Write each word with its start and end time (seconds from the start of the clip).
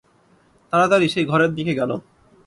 তাড়া 0.73 0.87
তাড়ি 0.87 1.07
সেই 1.09 1.25
ঘরের 1.25 1.51
দিকে 1.57 1.73
গেল। 1.75 1.91